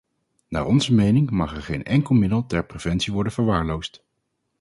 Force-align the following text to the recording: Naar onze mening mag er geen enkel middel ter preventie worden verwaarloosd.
Naar 0.47 0.65
onze 0.65 0.93
mening 0.93 1.29
mag 1.29 1.55
er 1.55 1.61
geen 1.61 1.83
enkel 1.83 2.15
middel 2.15 2.45
ter 2.45 2.65
preventie 2.65 3.13
worden 3.13 3.31
verwaarloosd. 3.33 4.03